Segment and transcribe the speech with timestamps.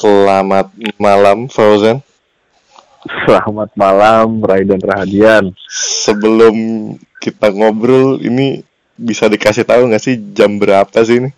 [0.00, 2.00] Selamat malam Fauzan.
[3.04, 5.52] Selamat malam Raiden Rahadian.
[6.00, 6.56] Sebelum
[7.20, 8.64] kita ngobrol ini
[8.96, 11.30] bisa dikasih tahu nggak sih jam berapa sih ini?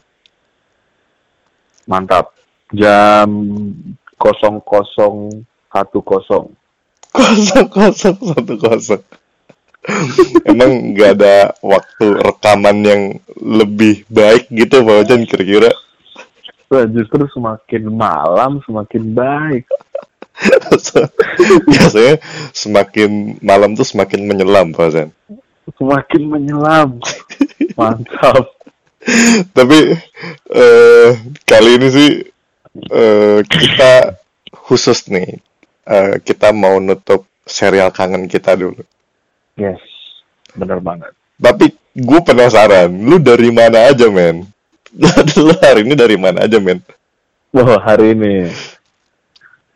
[1.90, 2.38] Mantap.
[2.70, 3.26] Jam
[4.14, 4.62] 0010.
[4.62, 5.34] kosong kosong
[8.22, 9.02] satu kosong.
[10.46, 13.02] Emang nggak ada waktu rekaman yang
[13.42, 15.74] lebih baik gitu Fauzan kira-kira?
[16.73, 19.69] Justru semakin malam semakin baik.
[21.70, 22.16] Biasanya
[22.56, 25.10] semakin malam tuh semakin menyelam, Pak Zan.
[25.77, 26.98] Semakin menyelam.
[27.79, 28.56] Mantap.
[29.52, 29.79] Tapi
[30.55, 31.09] uh,
[31.45, 32.10] kali ini sih
[32.88, 34.16] uh, kita
[34.54, 35.38] khusus nih.
[35.82, 38.80] Uh, kita mau nutup serial kangen kita dulu.
[39.59, 39.82] Yes,
[40.54, 41.10] bener banget.
[41.43, 44.46] Tapi gue penasaran, lu dari mana aja, men?
[45.41, 46.84] lu hari ini dari mana aja, men?
[47.52, 48.52] Wah, hari ini.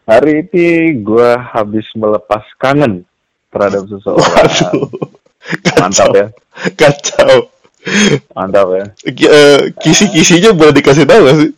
[0.04, 0.66] Hari ini
[1.00, 3.02] gue habis melepas kangen
[3.48, 4.22] terhadap seseorang.
[4.22, 4.86] Waduh.
[5.80, 6.26] Mantap ya.
[6.76, 7.48] Kacau.
[8.36, 8.84] Mantap ya.
[9.08, 11.50] Uh, kisi-kisinya boleh dikasih tahu gak sih?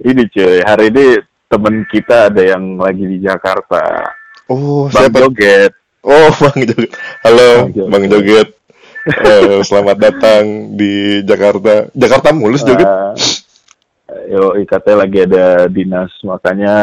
[0.10, 1.04] ini cuy, hari ini
[1.50, 4.06] temen kita ada yang lagi di Jakarta.
[4.46, 5.18] Oh, Bang siapa?
[5.26, 5.72] Joget.
[6.06, 6.90] Oh, Bang Joget.
[7.26, 7.90] Halo, Bang Joget.
[7.90, 8.59] Bang Joget
[9.06, 11.88] uh, selamat datang di Jakarta.
[11.96, 13.14] Jakarta mulus juga.
[13.14, 16.74] Uh, yo, katanya lagi ada dinas, makanya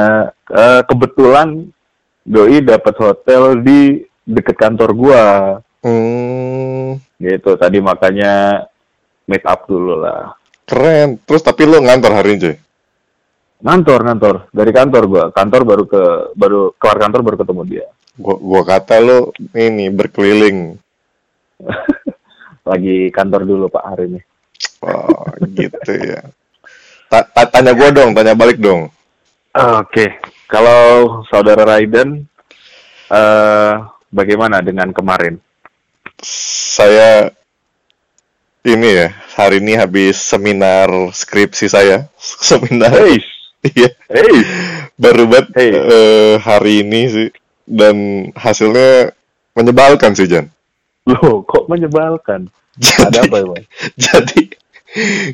[0.49, 1.69] uh, kebetulan
[2.27, 5.23] doi dapat hotel di deket kantor gua.
[5.85, 6.99] Hmm.
[7.21, 7.51] Gitu.
[7.55, 8.65] Tadi makanya
[9.29, 10.35] meet up dulu lah.
[10.67, 11.21] Keren.
[11.23, 12.53] Terus tapi lo ngantor hari ini?
[13.63, 14.35] Ngantor, ngantor.
[14.52, 15.23] Dari kantor gua.
[15.31, 16.03] Kantor baru ke
[16.35, 17.85] baru keluar kantor baru ketemu dia.
[18.17, 20.86] Gua gua kata lo ini berkeliling.
[22.69, 24.22] lagi kantor dulu Pak hari ini.
[24.83, 26.22] Oh gitu ya.
[27.08, 28.91] Ta -ta tanya gue dong, tanya balik dong.
[29.58, 30.09] Oke, okay.
[30.45, 32.30] kalau saudara Raiden,
[33.09, 35.42] uh, bagaimana dengan kemarin?
[36.21, 37.33] Saya
[38.67, 39.08] ini ya,
[39.39, 42.11] hari ini habis seminar skripsi saya.
[42.52, 42.92] Seminar.
[42.92, 43.23] Hey.
[43.64, 43.89] Iya.
[44.11, 44.37] hey.
[44.99, 45.71] Baru banget hey.
[45.71, 47.30] uh, hari ini sih.
[47.67, 49.15] Dan hasilnya
[49.55, 50.52] menyebalkan sih, Jan.
[51.07, 52.51] Loh, kok menyebalkan?
[52.77, 53.63] Jadi, Ada apa ya,
[53.97, 54.41] Jadi,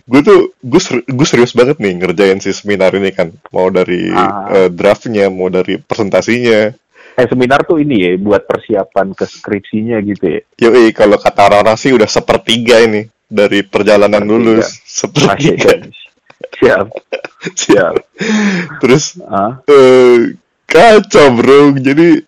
[0.08, 3.34] gue tuh gue ser gue serius banget nih ngerjain si seminar ini kan.
[3.52, 4.48] Mau dari ah.
[4.48, 6.72] uh, draftnya, mau dari presentasinya.
[7.14, 10.42] Eh seminar tuh ini ya buat persiapan ke skripsinya gitu ya.
[10.66, 14.34] Yoi, kalau kata orang-orang sih udah sepertiga ini dari perjalanan sepertiga.
[14.34, 14.68] lulus.
[14.86, 15.72] Sepertiga.
[16.58, 16.88] Siap.
[17.54, 17.96] Siap.
[18.82, 19.62] Terus ah?
[19.62, 20.20] uh,
[20.66, 21.76] kacau bro.
[21.78, 22.24] Jadi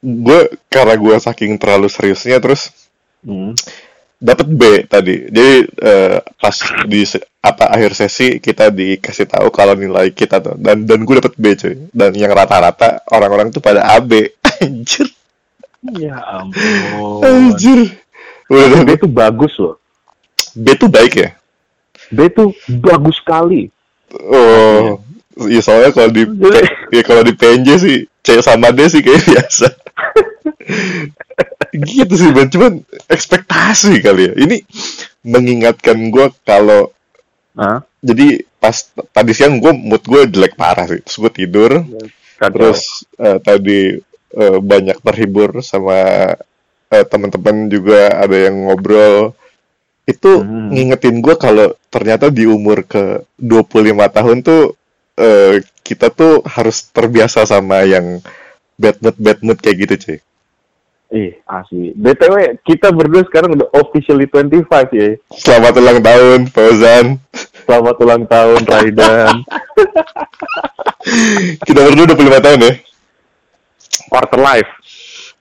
[0.00, 2.68] gue karena gue saking terlalu seriusnya terus
[3.24, 3.56] hmm.
[4.20, 5.32] dapat B tadi.
[5.32, 7.02] Jadi uh, pas di
[7.40, 10.56] apa akhir sesi kita dikasih tahu kalau nilai kita tuh.
[10.60, 11.74] Dan dan gue dapet B cuy.
[11.90, 15.08] Dan yang rata-rata orang-orang tuh pada AB anjir.
[15.96, 17.24] Ya ampun.
[17.24, 17.96] Anjir.
[18.50, 19.78] Udah, B tuh bagus loh.
[20.52, 21.30] B tuh baik ya?
[22.10, 22.50] B tuh
[22.82, 23.70] bagus sekali.
[24.10, 24.98] Oh
[25.48, 25.60] Iya.
[25.64, 26.22] soalnya kalau di
[26.96, 29.66] ya kalau di PNJ sih C sama D sih kayak biasa.
[31.94, 32.72] gitu sih Ben, cuman
[33.08, 34.34] ekspektasi kali ya.
[34.36, 34.56] Ini
[35.24, 36.90] mengingatkan gue kalau
[37.56, 37.80] huh?
[38.00, 38.76] jadi pas
[39.12, 41.00] tadi siang gue mood gue jelek parah sih.
[41.00, 41.70] Terus gue tidur,
[42.36, 42.52] Kacau.
[42.52, 43.96] terus uh, tadi
[44.36, 46.32] uh, banyak terhibur sama
[46.90, 49.32] uh, teman-teman juga ada yang ngobrol
[50.10, 50.74] itu hmm.
[50.74, 54.79] ngingetin gue kalau ternyata di umur ke 25 tahun tuh
[55.20, 58.24] uh, kita tuh harus terbiasa sama yang
[58.80, 60.18] bad mood bad mood kayak gitu cuy.
[61.10, 61.90] Ih, asli.
[61.98, 64.62] BTW, kita berdua sekarang udah officially 25
[64.94, 65.18] ya.
[65.34, 67.18] Selamat ulang tahun, Fauzan.
[67.66, 69.42] Selamat ulang tahun, Raidan.
[71.66, 72.72] kita berdua 25 tahun ya.
[74.06, 74.70] Quarter life.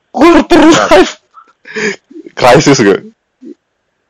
[0.10, 1.14] Quarter life.
[2.34, 3.14] Crisis gue.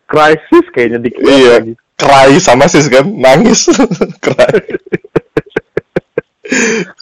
[0.07, 1.59] Crisis kayaknya dikit iya.
[1.59, 1.75] lagi.
[1.99, 3.67] Cry sama sis kan, nangis.
[4.23, 4.79] Cry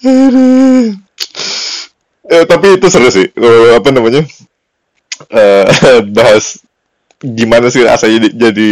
[2.33, 3.27] eh, tapi itu seru sih.
[3.75, 4.24] Apa namanya?
[5.27, 5.68] Uh,
[6.15, 6.63] bahas
[7.18, 8.69] gimana sih rasanya jadi, jadi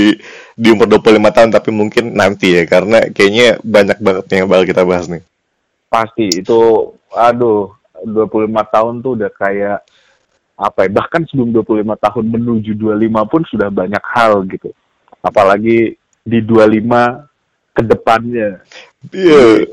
[0.53, 4.85] di umur 25 tahun tapi mungkin nanti ya karena kayaknya banyak banget yang bakal kita
[4.85, 5.25] bahas nih.
[5.89, 6.45] Pasti.
[6.45, 7.73] Itu aduh
[8.05, 9.81] 25 tahun tuh udah kayak
[10.55, 14.69] apa ya bahkan sebelum 25 tahun menuju 25 pun sudah banyak hal gitu.
[15.25, 17.25] Apalagi di 25
[17.75, 18.63] ke depannya
[19.13, 19.69] Iya.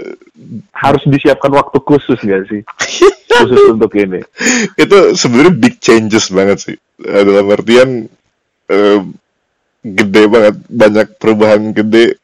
[0.77, 2.61] Harus disiapkan waktu khusus gak sih?
[3.33, 4.21] khusus untuk ini.
[4.77, 6.77] Itu sebenarnya big changes banget sih.
[7.01, 8.13] Eh, dalam artian
[8.69, 9.01] uh,
[9.81, 12.21] gede banget, banyak perubahan gede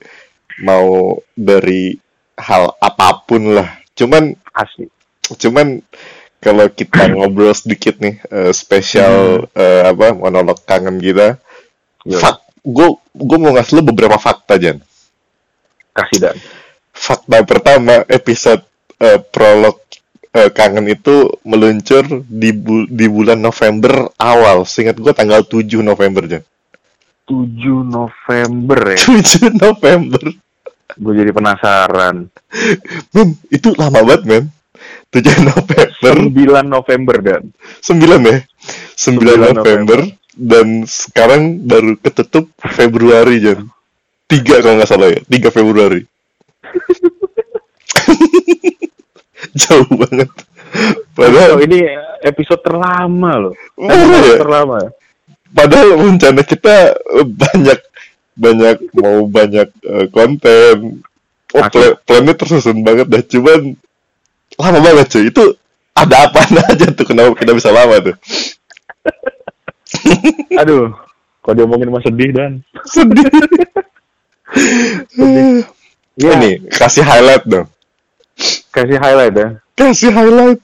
[0.61, 1.97] mau dari
[2.39, 4.87] hal apa pun lah cuman asli
[5.39, 5.83] cuman
[6.39, 9.59] kalau kita ngobrol sedikit nih uh, spesial hmm.
[9.59, 11.39] uh, apa monolog kangen kita
[12.07, 14.79] fak gue gue mau ngasih lo beberapa fakta Jan
[15.99, 16.37] kasih dan.
[16.95, 18.63] Fakta pertama episode
[19.03, 19.79] uh, prolog
[20.35, 24.67] uh, kangen itu meluncur di bu di bulan November awal.
[24.67, 26.43] Seingat gue tanggal 7 November Jan.
[27.29, 28.99] 7 November ya?
[28.99, 30.23] 7 November.
[30.99, 32.27] Gue jadi penasaran.
[33.15, 34.45] Men itu lama banget men.
[35.15, 35.87] 7 November.
[36.03, 37.43] 9 November dan.
[37.85, 37.95] 9
[38.27, 38.39] ya?
[38.97, 40.01] 9, 9 November, November.
[40.39, 43.67] Dan sekarang baru ketutup Februari Jan
[44.29, 45.21] tiga kalau nggak salah ya.
[45.25, 46.05] Tiga Februari.
[49.61, 50.29] Jauh banget.
[51.17, 51.89] Padahal oh, ini
[52.23, 53.55] episode terlama loh.
[53.81, 54.39] Oh, ya?
[54.39, 54.79] terlama.
[55.49, 57.81] Padahal rencana kita banyak
[58.39, 61.03] banyak mau banyak uh, konten.
[61.57, 63.25] Oh plan plannya tersusun banget dah.
[63.25, 63.73] Cuman
[64.61, 65.33] lama banget cuy.
[65.33, 65.57] Itu
[65.97, 67.07] ada apa aja tuh?
[67.09, 68.17] Kenapa kita bisa lama tuh?
[70.61, 70.93] Aduh
[71.49, 72.61] kok diomongin mah sedih dan?
[72.85, 73.25] Sedih
[76.17, 76.31] ya.
[76.39, 77.69] ini kasih highlight dong.
[78.73, 79.49] Kasih highlight ya.
[79.77, 80.61] Kasih highlight.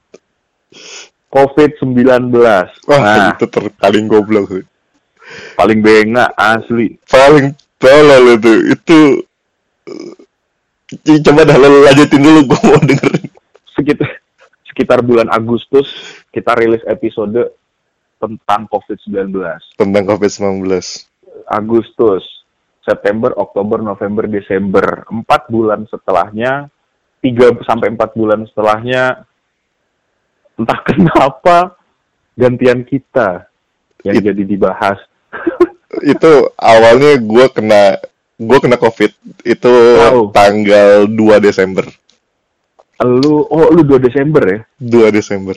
[1.35, 4.63] COVID-19 wah nah, itu terpaling goblok
[5.59, 6.95] paling bengak asli.
[7.11, 8.53] Paling tolol itu.
[8.75, 8.99] Itu
[11.27, 13.27] coba dah lo lanjutin dulu gue mau dengerin.
[13.75, 14.09] Sekitar
[14.71, 15.91] sekitar bulan Agustus
[16.31, 17.51] kita rilis episode
[18.19, 19.35] tentang COVID-19
[19.79, 20.67] tentang COVID-19
[21.51, 22.23] Agustus
[22.85, 25.09] September, Oktober, November, Desember.
[25.09, 26.69] Empat bulan setelahnya,
[27.25, 29.25] tiga sampai empat bulan setelahnya,
[30.61, 31.81] entah kenapa
[32.37, 33.49] gantian kita
[34.05, 35.01] yang It, jadi dibahas.
[36.15, 37.83] itu awalnya gue kena
[38.35, 39.15] gue kena covid
[39.47, 39.75] itu
[40.13, 40.29] oh.
[40.35, 41.87] tanggal 2 Desember.
[43.03, 44.61] Lu oh lu 2 Desember ya?
[44.79, 45.57] 2 Desember.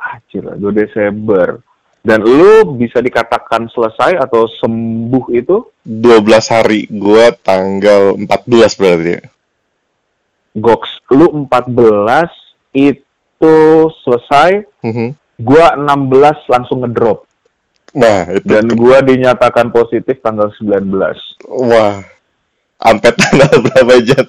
[0.00, 1.60] Ah, 2 Desember.
[2.06, 5.66] Dan lu bisa dikatakan selesai atau sembuh itu?
[5.82, 6.86] 12 hari.
[6.86, 9.22] Gua tanggal 14 berarti ya.
[10.54, 11.02] Goks.
[11.10, 12.30] Lu 14
[12.78, 13.58] itu
[14.06, 14.62] selesai.
[14.86, 15.08] Mm -hmm.
[15.42, 17.26] Gua 16 langsung ngedrop.
[17.90, 18.46] Nah, itu.
[18.46, 20.86] Dan gua dinyatakan positif tanggal 19.
[21.50, 22.06] Wah.
[22.78, 24.26] Sampai tanggal berapa jam?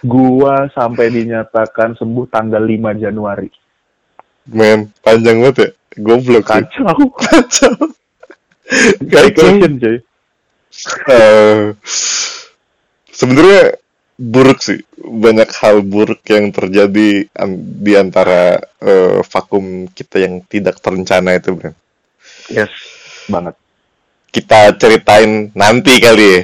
[0.00, 3.50] gua sampai dinyatakan sembuh tanggal 5 Januari.
[4.50, 5.70] Men, panjang banget ya?
[5.98, 6.96] Goblok Kacau.
[7.24, 7.74] Kacau.
[9.02, 9.98] Vacation cuy.
[11.10, 11.74] Uh,
[13.10, 13.76] Sebenarnya
[14.16, 14.80] buruk sih.
[15.00, 17.26] Banyak hal buruk yang terjadi
[17.56, 21.72] di antara uh, vakum kita yang tidak terencana itu, Bro.
[22.50, 22.70] Yes,
[23.26, 23.58] banget.
[24.30, 26.40] Kita ceritain nanti kali ya.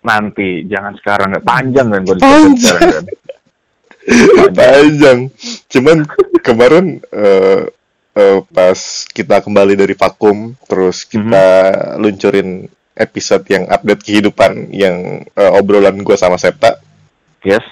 [0.00, 1.28] Nanti, jangan sekarang.
[1.42, 2.56] Panjang kan gue Panjang.
[2.56, 3.04] Sekarang, kan?
[4.54, 5.18] Panjang.
[5.68, 5.98] Cuman
[6.42, 7.68] kemarin uh,
[8.16, 8.78] uh, pas
[9.10, 11.98] kita kembali dari vakum, terus kita mm-hmm.
[12.00, 12.48] luncurin
[12.96, 16.76] episode yang update kehidupan yang uh, obrolan gue sama Septa.
[17.40, 17.64] Yes.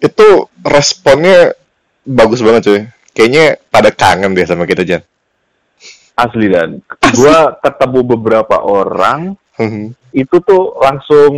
[0.00, 1.52] Itu responnya
[2.04, 2.82] bagus banget cuy.
[3.14, 5.02] Kayaknya pada kangen deh sama kita Jan.
[6.14, 6.78] Asli dan
[7.10, 10.14] gue ketemu beberapa orang mm-hmm.
[10.14, 11.32] itu tuh langsung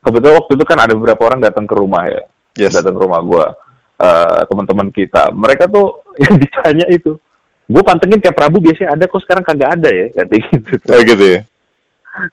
[0.00, 2.22] kebetulan waktu itu kan ada beberapa orang datang ke rumah ya.
[2.56, 2.72] Yes.
[2.74, 3.44] Datang ke rumah gue
[3.98, 5.30] uh, teman-teman kita.
[5.34, 7.18] Mereka tuh yang ditanya itu,
[7.68, 10.72] gue pantengin kayak Prabu biasanya ada, kok sekarang kagak ada ya, kayak gitu.
[10.90, 11.40] Oh gitu ya?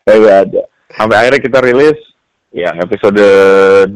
[0.06, 0.62] Kagak ada.
[0.92, 2.00] Sampai akhirnya kita rilis
[2.52, 3.24] yang episode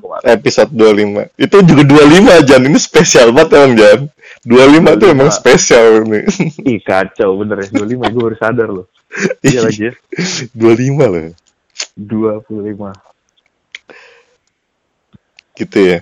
[0.00, 0.24] kemarin.
[0.24, 1.36] Episode 25.
[1.36, 4.00] Itu juga 25 Jan, ini spesial banget emang Jan.
[4.40, 6.24] 25 itu emang spesial nih.
[6.72, 8.88] Ih kacau bener ya, 25 gue baru sadar loh.
[9.44, 9.94] Iya lagi ya.
[10.56, 11.34] 25 loh.
[11.98, 13.09] 25
[15.56, 15.98] gitu ya.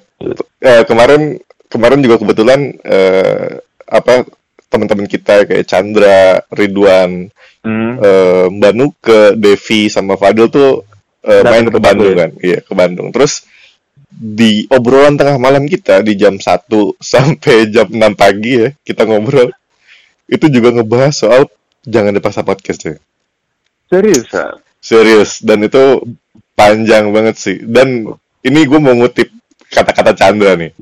[0.59, 1.39] Eh, kemarin
[1.69, 4.25] kemarin juga kebetulan eh, apa
[4.69, 7.33] teman-teman kita kayak Chandra, Ridwan,
[7.65, 7.93] hmm.
[8.01, 10.85] eh, Mbak Nuke, Devi sama Fadil tuh
[11.25, 13.09] eh, main ke Bandung kan, iya ke Bandung.
[13.13, 13.49] Terus
[14.09, 16.45] di obrolan tengah malam kita di jam 1
[17.13, 19.53] sampai jam 6 pagi ya kita ngobrol
[20.29, 21.43] itu juga ngebahas soal
[21.89, 22.97] jangan dipaksa podcast ya.
[23.89, 24.29] Serius?
[24.85, 26.05] Serius dan itu
[26.53, 27.57] panjang banget sih.
[27.65, 28.05] Dan
[28.45, 29.33] ini gue mau ngutip
[29.73, 30.73] kata-kata Chandra nih.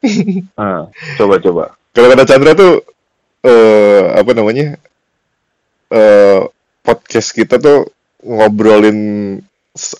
[0.60, 1.64] ah, coba coba.
[1.92, 2.84] Kalau kata Chandra tuh
[3.44, 4.80] uh, apa namanya?
[5.90, 6.46] Uh,
[6.86, 7.90] podcast kita tuh
[8.22, 9.40] ngobrolin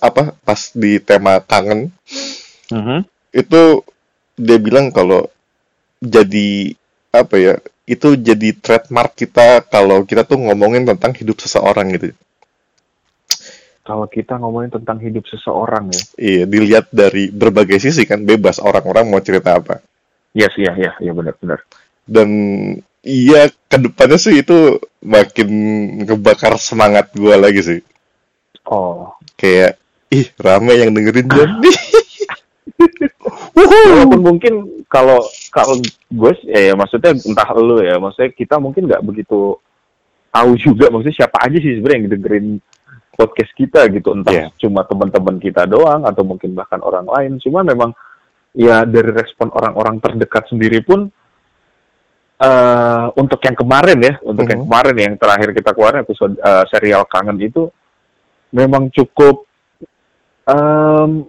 [0.00, 1.90] apa pas di tema kangen.
[2.70, 3.00] Uh -huh.
[3.35, 3.85] Itu
[4.38, 5.28] dia bilang kalau
[6.00, 6.75] jadi
[7.12, 7.54] apa ya?
[7.90, 12.14] Itu jadi trademark kita kalau kita tuh ngomongin tentang hidup seseorang gitu.
[13.90, 16.02] Kalau kita ngomongin tentang hidup seseorang ya.
[16.14, 19.82] Iya, dilihat dari berbagai sisi kan bebas orang-orang mau cerita apa.
[20.30, 21.59] Yes, iya, iya, iya benar-benar.
[22.06, 22.30] Dan
[23.02, 25.50] iya ke depannya sih itu makin
[26.06, 27.80] ngebakar semangat gue lagi sih.
[28.70, 29.11] Oh.
[29.35, 29.82] Kayak,
[30.14, 31.78] ih rame yang dengerin John nih.
[33.59, 34.54] Walaupun mungkin
[34.87, 35.18] kalau
[35.50, 35.82] kalau
[36.14, 39.59] gue ya, ya maksudnya entah lu ya, maksudnya kita mungkin nggak begitu
[40.30, 42.47] tahu juga maksudnya siapa aja sih sebenarnya yang dengerin
[43.21, 44.49] podcast kita gitu entah yeah.
[44.57, 47.93] cuma teman-teman kita doang atau mungkin bahkan orang lain cuma memang
[48.57, 51.12] ya dari respon orang-orang terdekat sendiri pun
[52.41, 54.53] uh, untuk yang kemarin ya untuk mm -hmm.
[54.57, 54.67] yang mhm.
[54.73, 57.69] kemarin yang terakhir kita keluarin episode uh, serial kangen itu
[58.57, 59.45] memang cukup
[60.49, 61.29] um,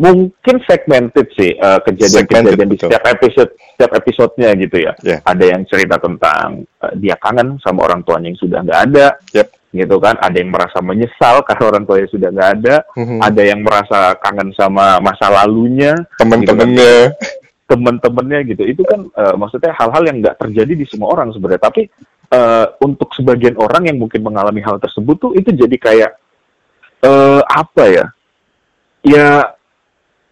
[0.00, 4.92] mungkin segmented sih uh, kejadian-kejadian di setiap episode setiap episodenya gitu ya.
[5.04, 5.20] Yeah.
[5.28, 9.06] Ada yang cerita tentang uh, dia kangen sama orang tuanya yang sudah nggak ada,
[9.36, 9.52] yep.
[9.70, 10.18] Gitu kan.
[10.18, 12.76] Ada yang merasa menyesal karena orang tuanya sudah nggak ada.
[12.94, 13.18] Mm-hmm.
[13.22, 17.68] Ada yang merasa kangen sama masa lalunya, teman-temannya, gitu kan.
[17.70, 18.62] teman-temannya gitu.
[18.66, 21.62] Itu kan uh, maksudnya hal-hal yang nggak terjadi di semua orang sebenarnya.
[21.62, 21.82] Tapi
[22.34, 26.10] uh, untuk sebagian orang yang mungkin mengalami hal tersebut tuh itu jadi kayak
[27.06, 28.06] uh, apa ya?
[29.00, 29.56] Ya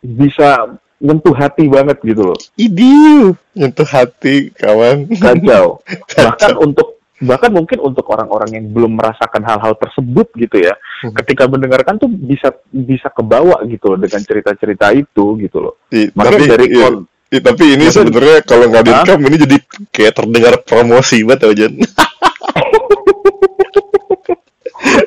[0.04, 2.38] bisa nyentuh hati banget gitu loh.
[2.58, 5.06] Idiu, nyentuh hati kawan.
[5.14, 5.78] Kacau.
[6.26, 11.14] Bahkan untuk bahkan mungkin untuk orang-orang yang belum merasakan hal-hal tersebut gitu ya, hmm.
[11.22, 15.74] ketika mendengarkan tuh bisa bisa kebawa gitu loh dengan cerita-cerita itu gitu loh.
[15.90, 16.88] I, Makanya tapi, dari iya,
[17.34, 19.56] i, tapi ini sebenarnya kalau nggak direkam ini jadi
[19.90, 21.66] kayak terdengar promosi banget aja.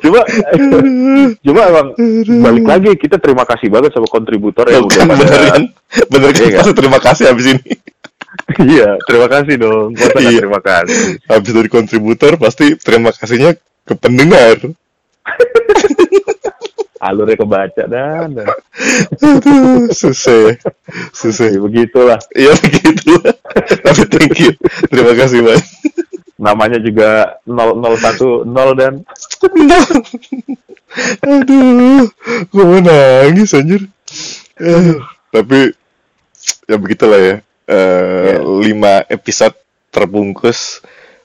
[0.02, 0.20] cuma
[1.40, 1.86] cuma emang
[2.42, 5.62] balik lagi kita terima kasih banget sama kontributor yang udah bener kan
[6.10, 6.74] bener kan iya, kan?
[6.76, 7.71] terima kasih habis ini
[8.60, 9.88] iya terima kasih dong.
[9.96, 10.40] Iya.
[10.42, 11.22] terima kasih.
[11.28, 13.56] Habis dari kontributor pasti terima kasihnya
[13.86, 14.58] ke pendengar.
[17.02, 18.46] Alurnya kebaca dan,
[19.90, 20.54] susah.
[21.10, 21.50] Susah.
[21.50, 22.20] Ya, begitulah.
[22.30, 23.34] Iya begitulah.
[23.82, 24.54] Tapi thank you.
[24.86, 25.66] Terima kasih banyak
[26.42, 28.94] namanya juga 001 0 dan.
[31.22, 32.04] Aduh
[32.50, 33.86] gue mau nangis anjir.
[34.58, 35.00] Aduh.
[35.32, 35.72] tapi
[36.68, 37.36] ya begitulah ya
[37.68, 38.40] uh, yeah.
[38.42, 39.54] lima episode
[39.92, 40.80] terbungkus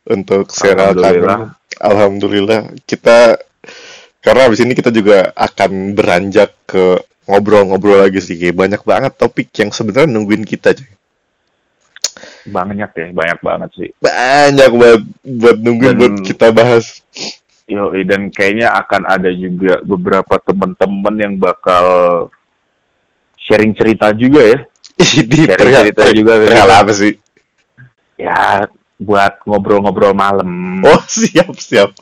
[0.08, 1.40] untuk serial Alhamdulillah.
[1.80, 2.62] Alhamdulillah.
[2.84, 3.40] Kita
[4.22, 9.72] karena abis ini kita juga akan beranjak ke ngobrol-ngobrol lagi sih banyak banget topik yang
[9.72, 10.92] sebenarnya nungguin kita cuy.
[12.48, 13.90] Banyak ya banyak banget sih.
[14.00, 17.04] Banyak buat buat nungguin dan, buat kita bahas.
[17.68, 21.86] Yo dan kayaknya akan ada juga beberapa teman-teman yang bakal
[23.36, 24.60] sharing cerita juga ya
[24.98, 27.14] di sharing cerita juga hal apa sih?
[28.18, 28.66] Ya
[28.98, 30.82] buat ngobrol-ngobrol malam.
[30.82, 31.94] Oh siap siap.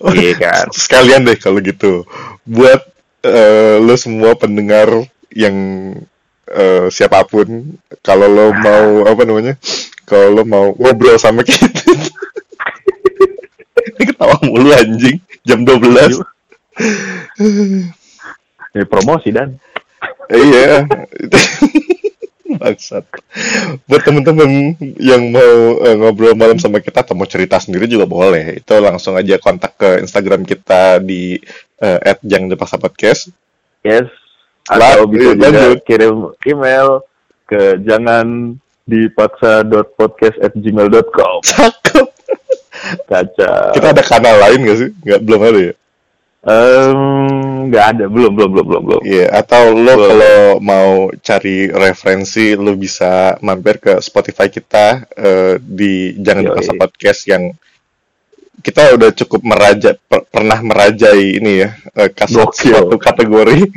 [0.00, 0.72] Oh, iya kan?
[0.72, 2.06] sekalian deh kalau gitu.
[2.46, 2.86] Buat
[3.26, 4.88] uh, lo semua pendengar
[5.34, 5.56] yang
[6.48, 9.54] uh, siapa pun kalau lo mau apa namanya
[10.08, 11.66] kalau lo mau ngobrol sama kita.
[13.76, 15.20] Ini ketawa mulu anjing.
[15.46, 16.18] Jam 12
[18.76, 19.56] ini promosi dan.
[20.26, 20.84] Iya
[22.54, 23.02] bangsat
[23.90, 28.62] buat temen-temen yang mau uh, ngobrol malam sama kita atau mau cerita sendiri juga boleh
[28.62, 31.34] itu langsung aja kontak ke Instagram kita di
[31.82, 33.34] uh, @jangan_podcast
[33.82, 34.06] yes
[34.70, 35.82] atau bisa juga lanjut.
[35.86, 37.00] kirim email
[37.46, 41.40] ke jangan dipaksa.podcast@gmail.com.
[41.42, 42.06] Cakep.
[43.10, 43.74] Kaca.
[43.74, 44.90] Kita ada kanal lain gak sih?
[45.02, 45.74] Nggak belum ada ya?
[46.46, 49.02] Um, nggak ada, belum, belum, belum, belum, belum.
[49.02, 55.54] Iya, yeah, atau lo kalau mau cari referensi, lo bisa mampir ke Spotify kita uh,
[55.60, 57.50] di Jangan Dipaksa Podcast yang
[58.64, 63.62] kita udah cukup meraja per, pernah merajai ini ya uh, kasus suatu kategori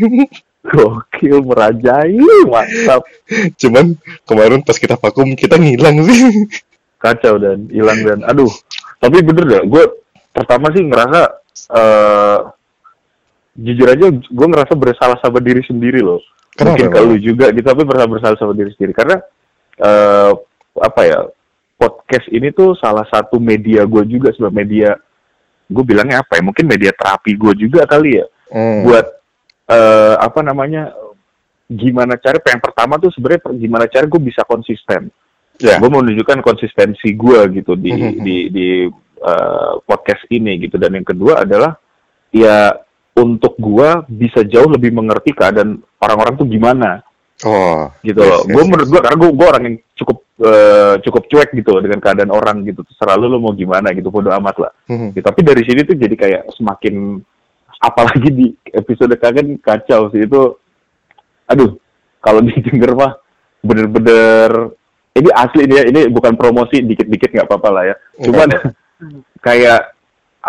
[0.60, 3.08] Gokil merajai, mantap.
[3.56, 3.96] Cuman
[4.28, 6.20] kemarin pas kita vakum kita ngilang sih.
[7.04, 8.52] Kacau dan hilang dan aduh.
[9.00, 9.84] Tapi bener deh, gue
[10.36, 11.22] pertama sih ngerasa
[11.72, 12.40] uh,
[13.60, 16.24] jujur aja gue ngerasa bersalah sama diri sendiri loh.
[16.56, 19.18] Kenapa, Mungkin kalau juga gitu tapi merasa bersalah sama diri sendiri karena
[19.80, 20.32] uh,
[20.80, 21.20] apa ya
[21.80, 24.90] podcast ini tuh salah satu media gue juga sebagai media
[25.70, 28.82] gue bilangnya apa ya mungkin media terapi gue juga kali ya hmm.
[28.84, 29.06] buat
[29.72, 30.92] uh, apa namanya
[31.70, 35.14] gimana cara yang pertama tuh sebenarnya gimana cara gue bisa konsisten
[35.62, 35.78] yeah.
[35.78, 38.24] gue mau menunjukkan konsistensi gue gitu di mm -hmm.
[38.26, 38.68] di di
[39.22, 41.78] uh, podcast ini gitu dan yang kedua adalah
[42.34, 42.74] ya
[43.20, 47.04] untuk gue bisa jauh lebih mengerti keadaan orang-orang tuh gimana.
[47.48, 48.20] Oh gitu.
[48.20, 52.00] loh yes, gue menurut gue karena gue orang yang cukup uh, cukup cuek gitu dengan
[52.04, 52.84] keadaan orang gitu.
[53.00, 54.72] Selalu lo mau gimana gitu bodo amat lah.
[54.92, 55.10] Mm -hmm.
[55.16, 55.24] gitu.
[55.24, 57.24] tapi dari sini tuh jadi kayak semakin
[57.80, 58.46] apalagi di
[58.76, 60.28] episode kangen kacau sih.
[60.28, 60.60] Itu
[61.48, 61.80] aduh
[62.20, 63.14] kalau didengar mah
[63.60, 64.76] bener-bener
[65.16, 67.96] ini asli ini ya ini bukan promosi dikit-dikit nggak apa-apa lah ya.
[68.20, 68.48] Cuman
[69.48, 69.99] kayak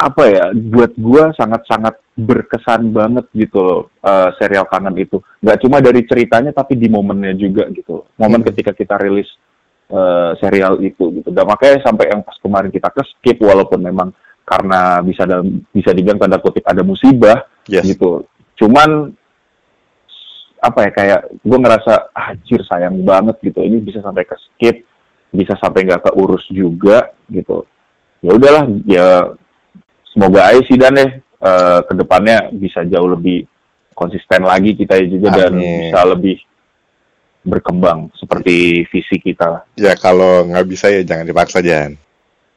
[0.01, 5.21] apa ya buat gua sangat-sangat berkesan banget gitu loh uh, serial kangen itu.
[5.45, 8.49] Nggak cuma dari ceritanya tapi di momennya juga gitu momen hmm.
[8.53, 9.29] ketika kita rilis
[9.93, 11.29] uh, serial itu gitu.
[11.29, 14.09] Dan makanya sampai yang pas kemarin kita ke skip walaupun memang
[14.49, 17.85] karena bisa dalam bisa dibilang tanda kutip ada musibah yes.
[17.85, 18.25] gitu.
[18.57, 19.15] Cuman
[20.61, 24.85] apa ya kayak gue ngerasa anjir sayang banget gitu ini bisa sampai ke skip
[25.33, 27.65] bisa sampai nggak keurus juga gitu.
[28.21, 29.33] Ya udahlah ya
[30.13, 33.47] semoga aja sih dan deh uh, ke depannya bisa jauh lebih
[33.95, 35.41] konsisten lagi kita juga Amin.
[35.41, 36.37] dan bisa lebih
[37.41, 39.65] berkembang seperti visi kita.
[39.77, 41.97] Ya kalau nggak bisa ya jangan dipaksa jangan.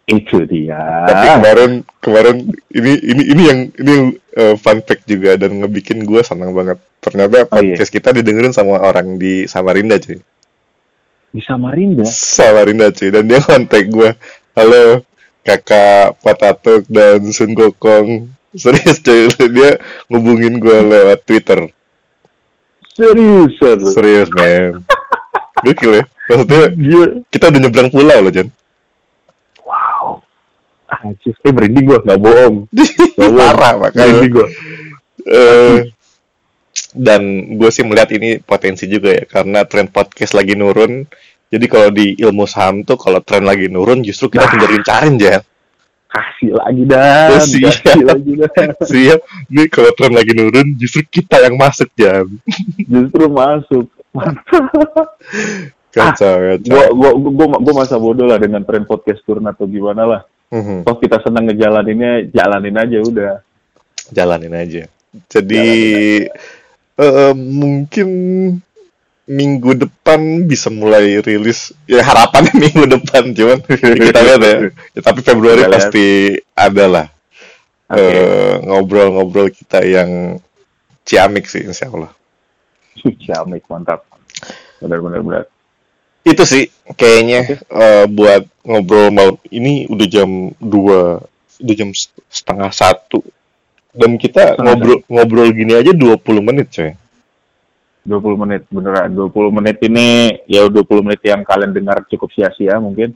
[0.03, 1.07] Itu dia.
[1.07, 1.71] Tapi kemarin
[2.03, 2.37] kemarin
[2.75, 3.95] ini ini ini yang ini
[4.35, 6.79] uh, fun fact juga dan ngebikin gue senang banget.
[6.99, 7.75] Ternyata oh, iya.
[7.75, 7.95] podcast iya.
[7.99, 10.19] kita didengerin sama orang di Samarinda cuy.
[11.31, 12.03] Di Samarinda?
[12.03, 14.11] Samarinda cuy dan dia kontak gue.
[14.53, 15.12] Halo
[15.43, 18.31] kakak Patatuk dan Sun Gokong.
[18.55, 19.27] Serius cuy.
[19.51, 19.77] Dia
[20.09, 21.69] ngubungin gue lewat Twitter.
[22.93, 23.57] Serius,
[23.93, 24.81] serius men.
[25.63, 26.03] Gokil ya.
[26.31, 26.61] Maksudnya
[27.27, 28.47] kita udah nyebrang pulau loh Jan
[31.03, 31.35] anjir.
[31.43, 32.55] Eh merinding gue nggak bohong.
[33.19, 34.23] Parah makanya.
[34.23, 34.47] Gue
[35.27, 35.77] uh,
[36.93, 37.21] dan
[37.59, 41.05] gue sih melihat ini potensi juga ya karena tren podcast lagi nurun
[41.53, 44.81] jadi kalau di ilmu saham tuh kalau tren lagi nurun justru kita nah.
[44.81, 45.37] carin ya
[46.09, 47.77] kasih lagi dah siap.
[47.85, 48.53] kasih lagi dah
[48.89, 49.19] siap
[49.53, 52.25] nih kalau tren lagi nurun justru kita yang masuk jam
[52.89, 53.85] justru masuk
[55.93, 59.69] kacau ah, kacau gua, gua, gua, gua masa bodoh lah dengan tren podcast turun atau
[59.69, 60.21] gimana lah
[60.53, 60.85] Mm-hmm.
[60.85, 63.33] Toh kita senang ngejalaninnya, jalanin aja udah.
[64.13, 64.85] Jalanin aja.
[65.33, 66.61] Jadi jalanin aja.
[66.93, 68.09] Uh, mungkin
[69.23, 71.71] minggu depan bisa mulai rilis.
[71.87, 74.55] Ya harapan minggu depan cuman kita lihat ya.
[74.95, 76.05] ya tapi Februari kita pasti
[76.53, 77.07] ada lah.
[77.93, 77.99] Okay.
[77.99, 80.41] uh, ngobrol-ngobrol kita yang
[81.03, 82.11] ciamik sih insya Allah.
[83.23, 84.07] Ciamik mantap.
[84.79, 85.43] Benar-benar benar
[86.23, 86.63] itu sih
[86.95, 87.57] kayaknya okay.
[87.67, 91.19] uh, buat ngobrol mau ini udah jam dua
[91.59, 91.91] udah jam
[92.31, 93.19] setengah satu.
[93.93, 96.97] Dan kita ngobrol ngobrol gini aja 20 menit coy
[98.03, 103.15] 20 menit beneran 20 menit ini ya 20 menit yang kalian dengar cukup sia-sia mungkin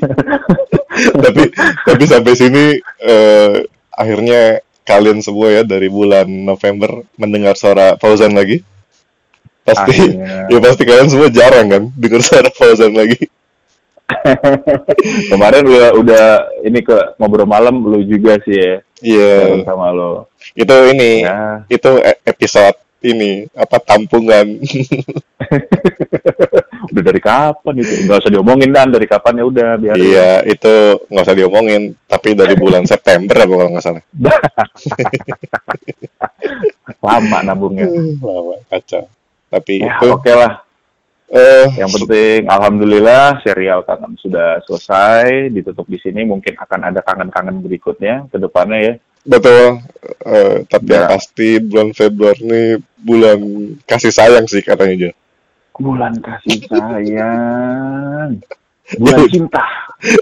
[1.24, 1.42] tapi
[1.82, 2.64] tapi sampai sini
[3.02, 3.58] uh,
[3.90, 8.62] akhirnya kalian semua ya dari bulan November mendengar suara Fauzan lagi
[9.66, 10.46] pasti Akhirnya.
[10.48, 13.26] ya pasti kalian semua jarang kan dengar suara Fauzan lagi
[15.30, 16.24] kemarin udah udah
[16.66, 19.66] ini ke ngobrol malam lu juga sih ya iya yeah.
[19.66, 21.62] sama lo itu ini ya.
[21.70, 24.60] itu e, episode ini apa tampungan.
[26.90, 27.94] Udah dari kapan itu?
[28.06, 28.92] Nggak usah diomongin dan.
[28.92, 31.94] Dari kapan ya udah biar iya itu nggak usah diomongin.
[32.06, 34.02] Tapi dari bulan September apa kalau nggak salah.
[37.06, 37.86] Lama nabungnya.
[38.20, 39.08] Lama kacau.
[39.50, 40.62] Tapi ya, itu oke okay lah.
[41.30, 46.26] Uh, yang penting alhamdulillah serial kangen sudah selesai ditutup di sini.
[46.26, 49.84] Mungkin akan ada kangen-kangen berikutnya ke depannya ya betul
[50.24, 51.08] uh, tapi ya.
[51.12, 52.62] pasti bulan Februari ini
[53.00, 53.38] bulan
[53.84, 55.12] kasih sayang sih katanya dia
[55.76, 58.40] bulan kasih sayang
[58.96, 59.64] bulan cinta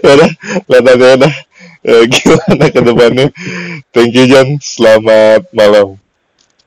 [0.03, 0.31] udah
[0.67, 1.33] lihat aja udah
[1.87, 3.27] uh, gimana ke depannya
[3.95, 5.99] thank you John selamat malam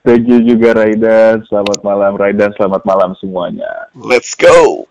[0.03, 1.47] Thank you juga Raidan.
[1.47, 2.51] Selamat malam Raidan.
[2.59, 3.87] Selamat malam semuanya.
[3.95, 4.91] Let's go.